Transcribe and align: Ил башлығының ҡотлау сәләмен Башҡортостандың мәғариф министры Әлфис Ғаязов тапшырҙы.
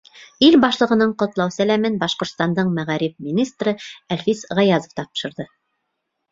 Ил 0.45 0.55
башлығының 0.61 1.11
ҡотлау 1.23 1.51
сәләмен 1.57 1.99
Башҡортостандың 2.05 2.73
мәғариф 2.79 3.15
министры 3.29 3.77
Әлфис 4.19 4.45
Ғаязов 4.61 5.01
тапшырҙы. 5.03 5.51